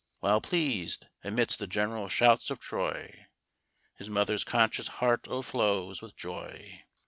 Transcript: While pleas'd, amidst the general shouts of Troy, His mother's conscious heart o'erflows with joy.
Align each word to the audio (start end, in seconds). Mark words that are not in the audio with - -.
While 0.17 0.41
pleas'd, 0.41 1.05
amidst 1.23 1.59
the 1.59 1.67
general 1.67 2.09
shouts 2.09 2.49
of 2.49 2.57
Troy, 2.59 3.27
His 3.93 4.09
mother's 4.09 4.43
conscious 4.43 4.87
heart 4.97 5.27
o'erflows 5.27 6.01
with 6.01 6.15
joy. 6.15 6.85